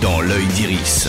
[0.00, 1.08] dans l'œil d'Iris.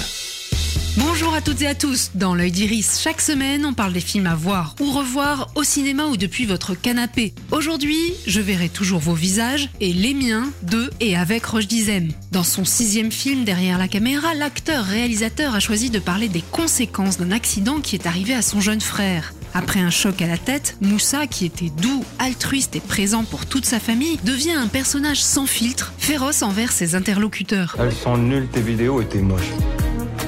[0.97, 2.11] Bonjour à toutes et à tous.
[2.13, 6.05] Dans l'œil d'Iris, chaque semaine, on parle des films à voir ou revoir au cinéma
[6.05, 7.33] ou depuis votre canapé.
[7.51, 7.97] Aujourd'hui,
[8.27, 12.11] je verrai toujours vos visages et les miens de et avec Roche Dizem.
[12.31, 17.31] Dans son sixième film derrière la caméra, l'acteur-réalisateur a choisi de parler des conséquences d'un
[17.31, 19.33] accident qui est arrivé à son jeune frère.
[19.53, 23.65] Après un choc à la tête, Moussa, qui était doux, altruiste et présent pour toute
[23.65, 27.75] sa famille, devient un personnage sans filtre, féroce envers ses interlocuteurs.
[27.79, 29.51] Elles sont nulles, tes vidéos étaient moches.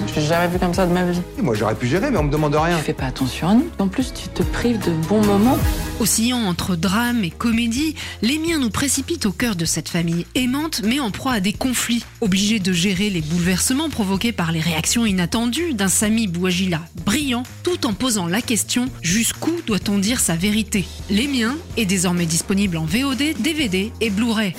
[0.08, 1.20] Je l'ai jamais vu comme ça de ma vie.
[1.42, 2.78] Moi, j'aurais pu gérer, mais on me demande rien.
[2.78, 3.68] Tu fais pas attention à nous.
[3.80, 5.58] En plus, tu te prives de bons moments.
[6.00, 10.82] Oscillant entre drame et comédie, les miens nous précipitent au cœur de cette famille aimante
[10.84, 15.06] mais en proie à des conflits, obligés de gérer les bouleversements provoqués par les réactions
[15.06, 20.86] inattendues d'un Sami Bouagila brillant, tout en posant la question jusqu'où doit-on dire sa vérité?
[21.10, 24.54] Les miens est désormais disponible en VOD, DVD et Blu-ray.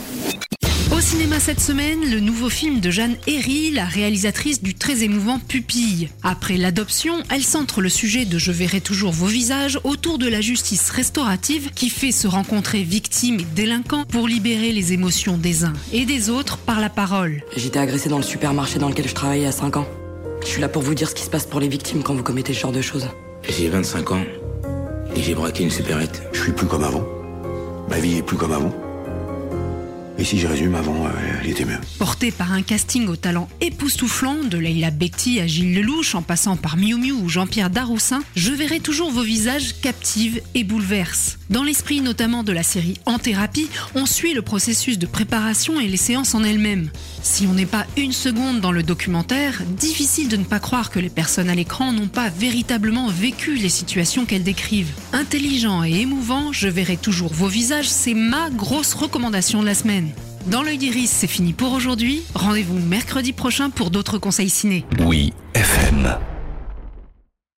[1.06, 6.08] Cinéma cette semaine, le nouveau film de Jeanne Herry, la réalisatrice du très émouvant Pupille.
[6.24, 10.40] Après l'adoption, elle centre le sujet de Je verrai toujours vos visages autour de la
[10.40, 15.74] justice restaurative qui fait se rencontrer victimes et délinquants pour libérer les émotions des uns
[15.92, 17.44] et des autres par la parole.
[17.56, 19.86] J'étais agressée dans le supermarché dans lequel je travaillais à 5 ans.
[20.42, 22.24] Je suis là pour vous dire ce qui se passe pour les victimes quand vous
[22.24, 23.06] commettez ce genre de choses.
[23.48, 24.24] J'ai 25 ans
[25.14, 26.24] et j'ai braqué une supérette.
[26.32, 27.06] Je suis plus comme avant.
[27.88, 28.74] Ma vie est plus comme avant.
[30.18, 31.10] Et si je résume, avant, euh,
[31.42, 31.78] elle était mieux.
[31.98, 36.56] Porté par un casting au talent époustouflant, de Leila Bekti à Gilles Lelouch, en passant
[36.56, 41.38] par Miu Miu ou Jean-Pierre Daroussin, je verrai toujours vos visages captive et bouleverse.
[41.50, 45.86] Dans l'esprit notamment de la série En thérapie, on suit le processus de préparation et
[45.86, 46.90] les séances en elles-mêmes.
[47.22, 50.98] Si on n'est pas une seconde dans le documentaire, difficile de ne pas croire que
[50.98, 54.92] les personnes à l'écran n'ont pas véritablement vécu les situations qu'elles décrivent.
[55.12, 60.05] Intelligent et émouvant, je verrai toujours vos visages, c'est ma grosse recommandation de la semaine.
[60.46, 62.22] Dans l'œil d'Iris, c'est fini pour aujourd'hui.
[62.34, 64.84] Rendez-vous mercredi prochain pour d'autres conseils ciné.
[65.00, 66.16] Oui, FM.